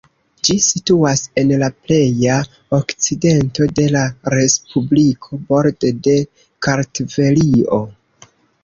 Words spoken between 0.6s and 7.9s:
situas en la pleja okcidento de la respubliko, borde de Kartvelio.